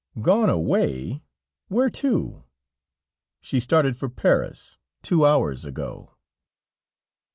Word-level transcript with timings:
"Gone 0.19 0.49
away? 0.49 1.21
Where 1.67 1.91
to?" 1.91 2.43
"She 3.39 3.59
started 3.59 3.95
for 3.95 4.09
Paris 4.09 4.79
two 5.03 5.27
hours 5.27 5.63
ago." 5.63 6.15